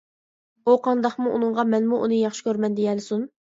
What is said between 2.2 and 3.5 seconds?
ياخشى كۆرىمەن دېيەلىسۇن».